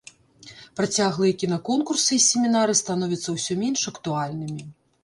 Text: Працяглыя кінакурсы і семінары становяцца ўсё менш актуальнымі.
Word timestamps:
Працяглыя 0.79 1.33
кінакурсы 1.45 2.11
і 2.17 2.25
семінары 2.31 2.73
становяцца 2.83 3.29
ўсё 3.39 3.53
менш 3.63 3.81
актуальнымі. 3.95 4.63